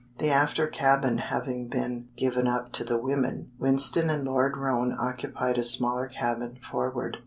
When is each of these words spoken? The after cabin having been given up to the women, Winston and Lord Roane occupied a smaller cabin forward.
The 0.17 0.31
after 0.31 0.65
cabin 0.65 1.19
having 1.19 1.67
been 1.67 2.07
given 2.17 2.47
up 2.47 2.71
to 2.71 2.83
the 2.83 2.97
women, 2.97 3.51
Winston 3.59 4.09
and 4.09 4.23
Lord 4.25 4.57
Roane 4.57 4.97
occupied 4.99 5.59
a 5.59 5.63
smaller 5.63 6.07
cabin 6.07 6.57
forward. 6.59 7.17